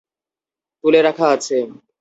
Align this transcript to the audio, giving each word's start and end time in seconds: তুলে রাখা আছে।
তুলে 0.83 0.99
রাখা 1.01 1.25
আছে। 1.31 1.57